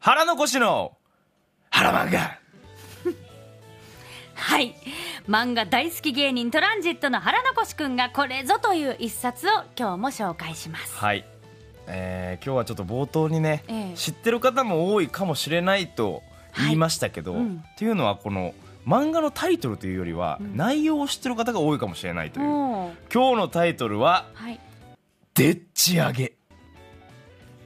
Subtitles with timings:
[0.00, 0.96] 腹残しの
[1.68, 2.38] 腹漫画。
[4.34, 4.74] はい。
[5.28, 10.96] 漫画大好き芸人トランジットの腹残しくんがこれぞという一冊を今日も紹介します。
[10.96, 11.26] はい、
[11.86, 13.94] えー今日はちょっと冒頭にね、ええ。
[13.94, 16.22] 知ってる方も多いかもしれないと
[16.56, 17.42] 言いましたけど、はい。
[17.42, 17.64] うん。
[17.70, 18.54] っていうのはこの
[18.86, 20.56] 漫画のタイトルというよりは、うん。
[20.56, 22.92] 内容を知ってる方が多いかもしれないという、今
[23.34, 24.58] 日のタイトルははい
[25.34, 26.32] 「でっち上げ。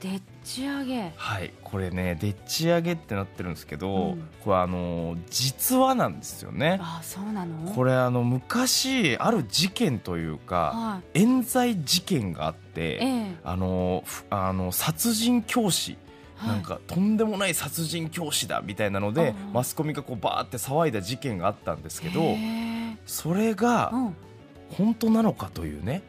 [0.01, 4.29] でっち上げ」はいこれねでっち上げってなってるんですけど、うん。
[4.43, 6.77] これあのー実話なんですよね。
[6.81, 7.71] あそうなの？
[7.73, 13.35] これあの昔ある事件というかは冤罪事件があって、いええ。
[13.43, 15.97] あのふあの殺人教師。
[16.37, 16.49] はい。
[16.49, 22.35] なんかとんでもない殺人教師だみたいなのでああマスコミがこうバーって騒いだ事件があったんですけど
[23.05, 24.15] それがうん。
[24.77, 26.01] 本当なのかというね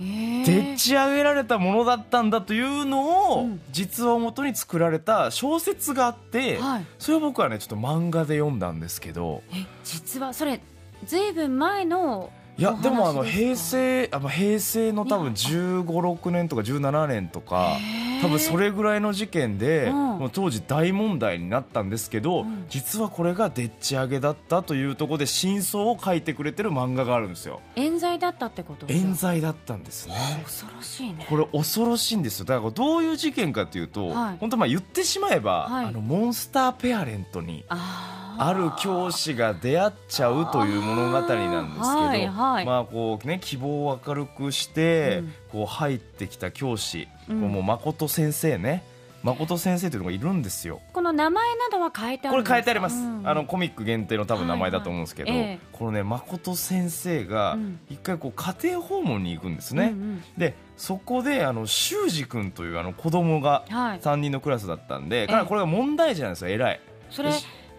[0.00, 3.60] でっち上げられたものだったんだというのをうん。
[3.70, 6.86] 実話をもとに作られた小説があってはい。
[6.98, 9.42] それを僕はねちょっと漫画で読んだんですけど。
[9.52, 10.60] え実はそれ
[11.04, 17.78] ずいぶん前のいやでもあの平成あ平成の多分1 5 6年とか17年とか
[18.20, 19.94] 多分それぐらいの事件で、うん。
[20.20, 22.66] もう当時大問題になったんですけど、うん。
[22.68, 27.60] 実はこれがでっち上げだったというところで真相を書いてくれてる漫画があるんですよ。
[27.76, 28.86] 冤罪だったってこと？
[28.88, 30.14] 冤罪だったんですね。
[30.44, 31.26] 恐ろしいね。
[31.28, 32.44] これ恐ろしいんですよ。
[32.44, 34.36] だからどういう事件かというと、はい。
[34.38, 35.86] 本当まあ言ってしまえば、はい。
[35.86, 42.64] あのモンスターペアレントにあーある教師が出会っちゃうという物語なんですけど、はいはい。
[42.64, 45.32] まあこうね希望を明るくして、うん。
[45.52, 47.40] こう入ってきた教師、うん。
[47.40, 48.82] もう誠先生ね。
[49.22, 50.80] 誠先生というのがいるんですよ。
[50.94, 52.56] この名前などは変えてあこれるんですか？
[52.56, 53.28] 書いてあります、うん。
[53.28, 55.50] あのコミック限定の多分名前だと思うんですけど、はいはい。
[55.50, 57.80] ええこのね誠先生がうん。
[57.90, 60.22] 一回こう家庭訪問に行くんですね、うんうん。
[60.38, 64.00] でそこであの修二君というあの子供がはい。
[64.00, 66.80] 3人のクラスだったんで、えこれが問題児なんですよ偉い。
[67.10, 67.30] それ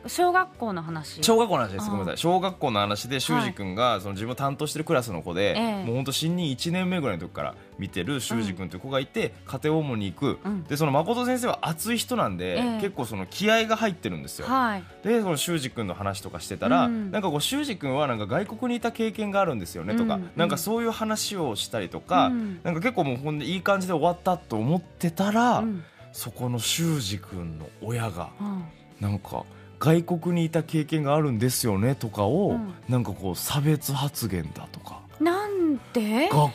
[0.08, 1.24] 小学校の話？
[1.24, 1.90] 小学校の話です。
[1.90, 2.18] ごめんなさい。
[2.18, 5.86] 小学校の話で修二君がその自分を担当してるクラスの子で、ええ。
[5.86, 10.64] もう本当新任1年目ぐらいの時から見てる修二君という子がいて、家庭訪問に行く、うん。
[10.64, 12.82] でその誠先生は熱い人なんで、ええ。
[12.82, 14.84] 結構その気合が入ってるんですよ、はい。
[15.04, 17.12] でその修二君の話とかしてたら、うん。
[17.12, 20.32] なんかこう修二君はなんか外国にいた経験があるんですよねとか、うん。
[20.36, 22.60] なんかそういう話をしたりとか、うん。
[22.64, 25.84] なんか結構もうほんでいい感じで終わったと思ってたら、うん。
[26.12, 28.64] そこの修二君の親がうん。
[29.00, 29.46] なんか
[29.82, 32.74] 外国にいた経験があるんですよねとかを、うん。
[32.88, 36.30] なんかこう差別発言だとかなんで？
[36.30, 36.52] 学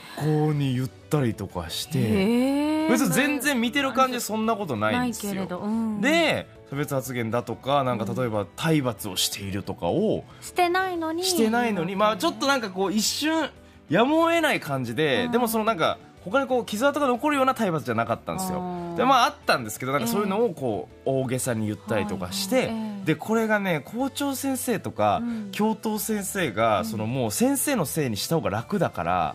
[0.47, 5.35] 校に言ったりとかして別に全然見てる感じそんなことないんですよ。
[5.35, 6.01] ないけれど、うん。
[6.01, 11.25] で差別発言だとかなんか例えば体罰をしているとかをしてないのに。
[11.25, 13.51] してないのに、まあちょっとなんかこう一瞬
[13.89, 15.33] やむを得ない感じで、うん。
[15.33, 18.59] でもそのなんか他にこう傷跡が残るような体罰じゃなかったんですよ。
[18.97, 22.73] でまああったんですけどなんかそういうのをこう大げさに言ったりとかして、
[23.05, 25.51] でこれがね校長先生とか、うん。
[25.53, 29.35] 教頭先生が、そのもう先生のせいにした方が楽だから、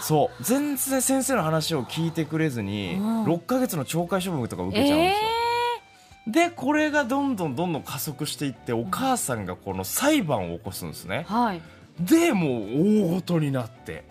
[0.00, 0.42] そう。
[0.42, 3.24] 全然先生の話を聞いてくれずに、うん。
[3.24, 11.60] 6ヶ月の懲戒処分とか受けちゃうんですよ、でこれがどんどんどんどん加速していってお母さんがこの裁判を起こすんですね、はい。
[12.00, 14.04] でもう大ごとになって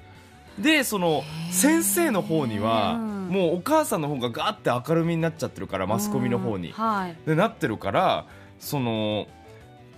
[0.59, 3.18] でその先生の方にはうん。
[3.28, 6.69] もうお母さんの方がガーって明るみになっちゃってるからマスコミの方に。
[6.69, 7.16] うんはい。
[7.25, 8.25] でなってるから
[8.59, 9.28] その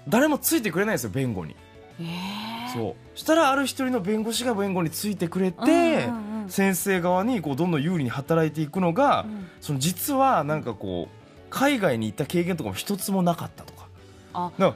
[0.07, 1.55] 誰もついてくれないんですよ弁護に。
[1.99, 2.73] えー。
[2.73, 3.17] そう。
[3.17, 6.09] したらある一人の弁護士が弁護についてくれて、
[6.47, 9.47] 先生側にこうどんどん有利に働いていくのが、うん。
[9.61, 11.19] その実はなんかこう
[11.49, 13.78] 海外に行った経験とかも一つもなかったとか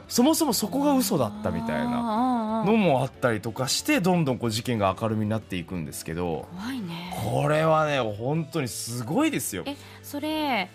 [0.08, 7.12] そもそもそこが嘘だったみたいななのもあったりとかしてどんどんこう事件が明るみになっていくんですけど怖いね。
[7.32, 9.64] これはね本当にすごいですよ。
[9.66, 10.70] えそれ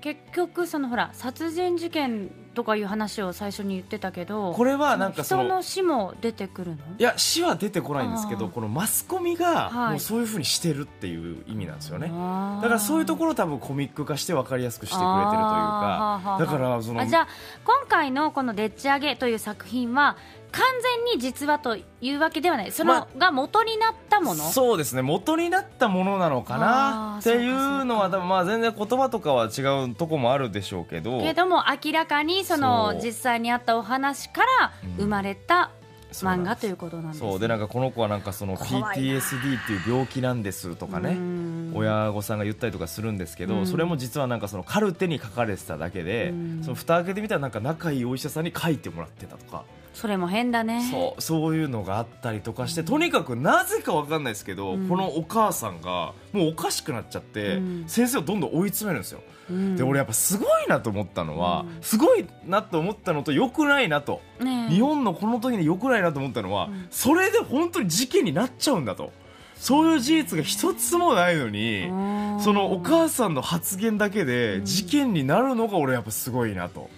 [0.00, 2.30] 結局そのほら殺人事件
[2.60, 6.76] とかいう話を最初に言ってたけどこれはなんかその人の死も出てくるの？
[6.98, 9.90] いや死は出てこないんですけどこのマスコミがはい。
[9.92, 12.08] もうそういうふうにしてるっていう意味なんですよね。
[12.08, 16.36] だからそういうところを多分コミック化して分かりやすくしてくれてるというか。
[16.38, 17.28] だからそのあじゃあ
[17.64, 20.18] 今回のこの「でっち上げ」という作品は
[20.52, 22.72] 完全に実話というわけではない。
[22.72, 24.44] その、まが元になったもの？
[24.44, 25.02] そうですね。
[25.02, 27.18] 元になったものなのかな？
[27.20, 31.20] っていうのは多分まあ全然言葉とかは違うとこもあるでしょうけど。
[31.20, 34.96] けども明らかにその実際にあったお話からうん。
[34.96, 35.70] 生まれた
[36.12, 37.30] 漫画ということなんですね。
[37.30, 37.40] そう。
[37.40, 41.10] でなんかこの子はなんかその PTSD っていう病気なんですとかね。
[41.10, 43.66] うん親御さんが言ったりとかするんですけど、うん。
[43.66, 46.60] それも実はなんかそのカルテに書かれてただけで、うん。
[46.62, 50.88] その蓋開けてみたらなんか仲いいお医者さんに書いてもらってたとか、それも変だね。
[50.90, 54.88] そうそういうのがあったりとかして、とにかくなぜかわかんないですけど、うん。
[54.88, 57.84] このお母さんがもうおかしくなっちゃって、うん。
[57.86, 59.20] 先生をどんどん追い詰めるんですよ。
[59.50, 59.76] うん。
[59.76, 61.82] で俺やっぱすごいなと思ったのは、うん。
[61.82, 64.74] すごいなと思ったのと良くないなと、ねえ。
[64.74, 66.86] 日本のこの時に良くないなと思ったのは、うん。
[66.90, 69.12] それで本当に事件になっちゃうんだと
[69.60, 71.94] そういう事実が一つもないのに、う
[72.38, 72.40] ん。
[72.40, 76.88] そのお母さんの発言だけで事件になるのが俺やっぱすごいなと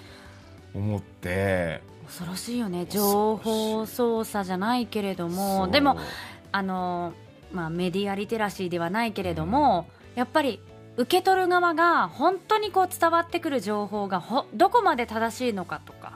[0.72, 1.82] 思って。
[2.06, 2.86] 恐ろしいよね。
[2.88, 5.66] 情報操作じゃないけれども。
[5.68, 5.98] でも
[6.52, 7.14] あの、
[7.52, 10.60] まあ、メディアリテラシーではないけれども、やっぱり
[10.96, 16.12] 受け取る側が本当にこう伝わってくる情報がほどこまで正しいのかとか。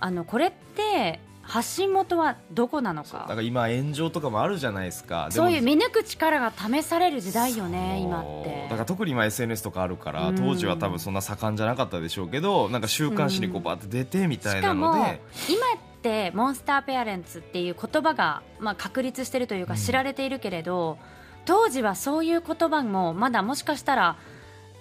[0.00, 1.20] あのこれって
[1.50, 5.26] 発信元はどこなのだかから今炎上とかもあるじゃないですか。
[5.30, 8.68] そういう見抜く力が試される時代よね今って。
[8.70, 10.36] だから特に今 SNS とかあるからうん。
[10.36, 20.98] 当時は多分そんな盛んじゃなかったでしょうけどなんか週刊誌にこうバーって出てみたいなのしかもで今ってモンスターペアレンツっていう言葉が、まあ、確立してるというかうん知られているけれど、
[21.46, 24.16] 当時はそういう言葉もまだもしかしたら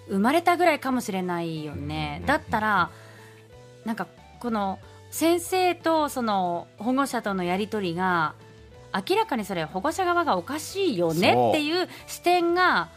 [0.07, 2.27] 生まれたぐらいかもしれないよね、うん。
[2.27, 2.91] だったら
[3.85, 4.05] なんか
[4.39, 4.77] この
[5.09, 8.35] 先生とその保護者とのやり取りが
[8.93, 12.89] 明らかにそれ保護者側がおかしいよねっていう視点が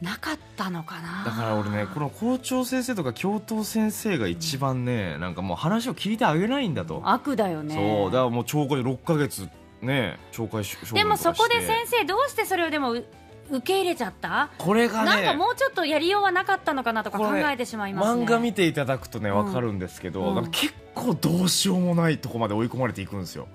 [0.00, 1.24] なかったのかな。
[1.24, 7.74] だから俺ねこの校長先生とか教頭先生が一番ねなんかもう話を聞いてあげないんだと、悪だよね。
[7.74, 8.10] そう。
[8.10, 9.48] だからもう懲戒6ヶ月
[9.80, 13.04] ね懲戒でもそこで先生どうしてそれをでもう
[13.50, 14.50] 受け入れちゃった？
[14.58, 18.24] これがねなんかもうちょっとやりようはなかったのかなとか考えてしまいますね。
[18.24, 19.44] 漫画見ていただくとねうん。
[19.44, 20.50] 分かるんですけど、うん。
[20.50, 23.48] 結構どうしようもないとこまで追い込まれていくんですよ。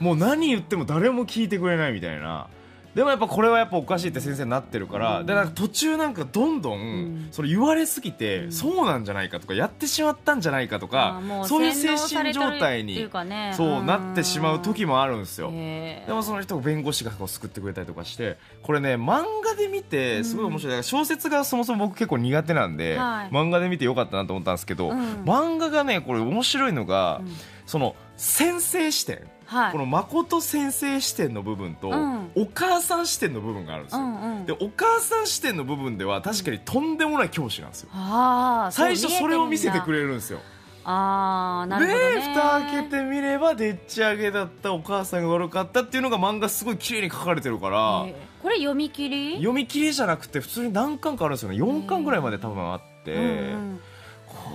[0.00, 2.48] もう何言っても誰も聞いてくれないみたいな
[2.96, 5.26] でもやっぱこれはやっぱおかしいって先生になってるから、うん。
[5.26, 7.28] でなんか途中なんかどんどん、ん。
[7.30, 13.06] それ言われすぎて、うんそうなんじゃないかとかやってしまったんじゃないかとあかそういう精神状態に
[13.52, 15.50] そうなってしまう時もあるんですよ。
[15.50, 23.28] でもその人が弁護士がこう救ってくれたりとかしてこれね漫画で見てすごい面白い、小説がそもそも僕結構苦手なんで、はい。
[23.30, 25.24] 漫画で見てよかったなと思ったんですけど、うん。
[25.24, 27.36] 漫画がねこれ面白いのが、うん。
[27.66, 29.72] その先生視点、はい。
[29.72, 32.30] この誠先生視点の部分と、うん。
[32.34, 34.46] お母さん視点の部分があるんですよ、うんうん。
[34.46, 37.90] でお母さん視点の部分では確かにとんでもない教師なんですよ。
[37.92, 40.40] あー最初それを見せてくれれるんですよ。
[40.84, 42.14] ああなるほどね。
[42.14, 49.32] で蓋開けてみればでっち上げだったお母さんが悪かったっていうのが漫画すごい綺麗に書かれてるから、へーこれ読み切り？
[49.34, 51.56] 読み切りじゃなくて普通に何巻かあるんですよね。
[51.56, 53.24] 4巻ぐらいまで多分あって、うんう
[53.56, 53.80] ん。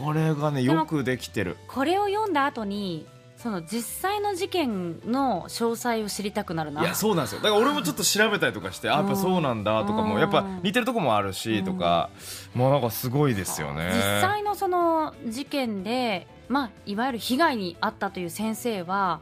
[0.06, 1.58] これがねよくできてる。
[1.68, 3.06] これを読んだ後に
[3.42, 6.82] その実際の事件の詳細を知りたくなるな。
[6.82, 7.42] いやそうなんですよ。
[7.42, 10.10] だから俺もちょっと調べたりとかしてあやっぱそうなんだとかうん。
[10.10, 12.10] もやっぱ似てるとこもあるしとか
[12.54, 13.92] もうなんかすごいですよね。
[13.94, 19.22] 実際のその事件で、まあ、いわゆる被害に遭ったという先生は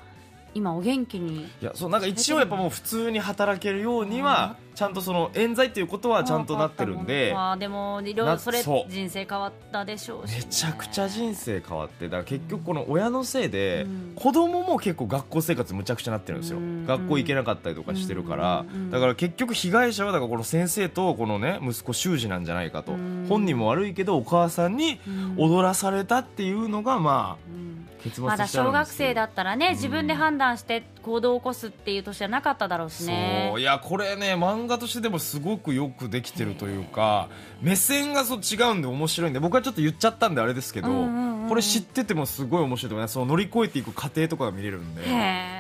[0.54, 10.28] 今お元気にいやそうなんか一応やっぱもう普通に働けるようにはちゃんとその冤罪っていうことはちゃんとなってるんであでもいろいなろそれ人生変わったでしょう。
[10.30, 14.14] しね、めちゃくちゃ人生変わってだから結局この親のせいでうん。
[14.16, 16.60] 子供も結構学校生活むちゃくちゃなってるんですよ。
[16.60, 16.86] うん。
[16.86, 18.66] 学校行けなかったりとかしてるから。
[18.74, 22.94] うんだから結局被害者はだからこの先生とこのね息子修二なんじゃないかと。
[22.94, 23.26] うん。
[23.28, 25.36] 本人も悪いけどお母さんにうん。
[25.38, 27.86] 踊らされたっていうのがまあうん。
[28.02, 33.48] 結末まだ小学生だったらね、うん自分で判断して行動を起こすっていう年じゃなかっただろうしね。
[33.52, 33.62] そう。
[33.62, 37.30] いやこれね漫画としてでもすごくよくできてるというか
[37.62, 41.50] 目線がそう違うんで面白いんで僕はちょっと言っちゃったんであれですけど、うんうんうん。
[41.50, 43.14] これ知っててもすごい面白いと思います。
[43.14, 45.60] その乗り越えていく過程とかが見れるんでへ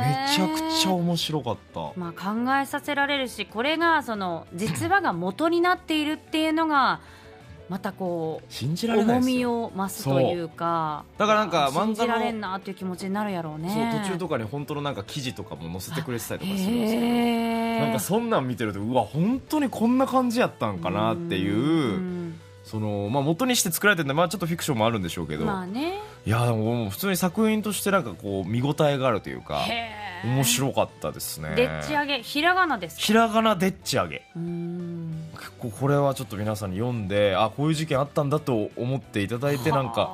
[0.00, 7.00] めえちゃくちゃ面白かった、まあ、考えさせられるしこれがその実話が元になっているっていうのが
[7.68, 13.68] またこ信じうられない重みを増すというかだからなんか漫画の信じられんなっていう気持ちになるやろうね。
[13.68, 17.00] そう途中とかに本当のなんか記事とかも載せてくれてたりとかするんですよ。
[17.00, 26.00] へえなんかそんなん見てるとうわ本当にこんな感じやったんかなっていううんその、まあ、元にして作られてるんで、まあ、ちょっとフィクションもあるんでしょうけど、まあね。
[26.26, 29.60] いやでももう普通に作品としてなんかこう見応えがあるというか。
[29.60, 31.54] へえ面白かったですね。
[31.54, 33.02] でっち上げひらがなですか？
[33.02, 34.22] ひらがなでっち上げ。
[34.36, 35.28] うん。
[35.38, 40.08] 結構これはちょっと皆さんに読んであこういう事件あったんだと思っていただいてなんかは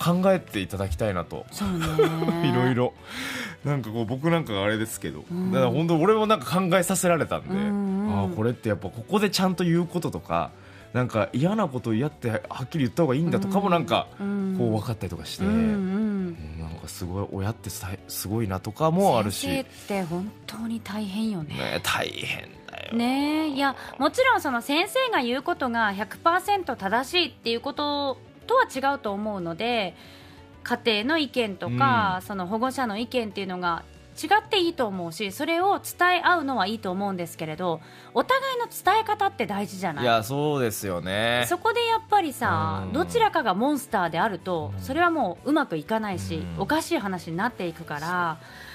[0.00, 1.46] あ考えていただきたいなと。
[1.52, 1.86] そうね。
[2.48, 2.92] いろいろ。
[3.64, 5.52] なんかこう僕なんかがあれですけど、ん。
[5.52, 8.24] だから本当俺もなんか考えさせられたんで、うんうん。
[8.24, 10.50] あこれってやっぱここでちゃんと言うこととか
[10.94, 14.54] なんか嫌なことを嫌ってはっきり言った方がいいんだとかもなんかうん。
[14.56, 16.60] こう分かったりとかして、うんうんうん。
[16.60, 21.54] なんかすごい親ってさすごいなとかもあるし、先生って本当に大変よね。
[21.54, 22.96] ね、大変だだよ。
[22.96, 23.48] ねえ。
[23.48, 29.94] いやもちろんその先生が言うことが100%正しいっていうこととは違うと思うので
[30.64, 33.82] 家庭の意見とか、その保護者の意見っていうのが
[34.22, 37.80] 違っていいと思うしそれを伝え合うのはいいと思うんですけれど
[38.14, 40.04] お互いの伝え方って大事じゃない？
[40.04, 41.44] いやそうですよね。
[41.48, 42.92] そこでやっぱりさうん。
[42.92, 44.80] どちらかがモンスターであるとうん。
[44.82, 46.62] それはもううまくいかないしうん。
[46.62, 48.73] おかしい話になっていくからうん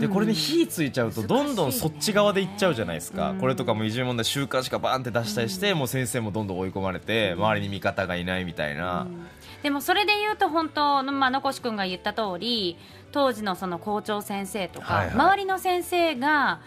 [0.00, 3.38] でこれに火ついちゃうとどんどんそっち側で行っちゃうじゃないですか、うん。
[3.38, 9.26] これとかもいじめ問題週刊誌がバーンって出したりして、もう先生もどんどん追い込まれて、周りに味方がいないみたいな、うん。
[9.62, 12.78] でもそれで言うと本当の、まあ、のこし君が言った通り
[13.12, 15.14] 当時のその校長先生とか、はいはい。
[15.14, 16.60] 周りの先生が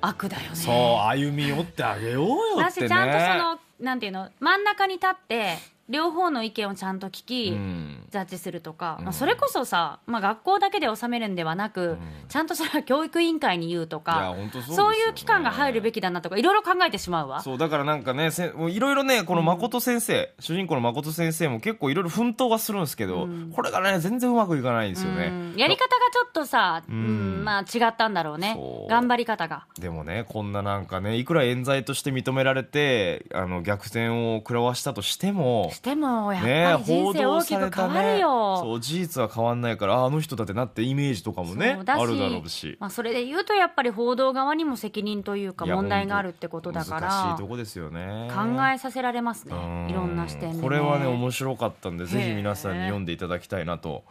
[0.00, 0.56] 悪だよね。
[0.56, 0.74] そう
[1.08, 2.88] 歩み寄ってあげようよってね。
[2.88, 9.04] だしちゃんとそのなんていうの真ん中に立って両方の意見をちゃんと聞き、うんジャッジするとか、うん。
[9.04, 11.98] まあ、それこそさ、まあ、学校だけで収めるんではなく、ん。
[12.28, 17.42] ちゃんとそれは教育委員会に言うとかそうそういう機関が入るべきだなとかいろいろ考えてしまうわ。
[17.42, 23.52] そうだからなんかねせもういろいろねこの誠先生、主人公の誠先生も結構いろいろ奮闘はするんですけど、うん。
[23.54, 25.54] これがね全然うまくいかないんですよね、うん。
[25.56, 28.58] やり方がちょっとさ、ううんんまあ、違ったんだろうね。
[28.88, 29.66] 頑張り方が。
[29.78, 42.76] でもねこんななんかねいくら冤罪として認められてあの逆転を食らわしたとしてもしてもやっねぱり人生大きく変わるよ、そう事実は変わんないからああの人だってなってイメージとかもねあるだろうし。
[42.80, 48.30] まあ、それで言うとやっぱり報道側にも責任というか問題があるってことだか難しいらとこですよね。
[48.30, 49.54] 考えさせられますね。
[49.54, 49.90] うん。
[49.90, 54.04] いろんな視点で、ね、これはね面白かったんでぜひ皆さんに読んでいただきたいなと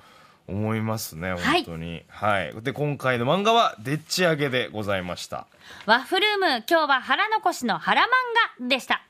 [0.48, 1.64] 思いますねはい。
[1.64, 2.04] 本当に。
[2.08, 5.48] はい、で今回の漫画はでっち上げでございました。
[5.86, 8.06] ワッフルーム今日は腹残しの腹漫
[8.60, 9.04] 画でした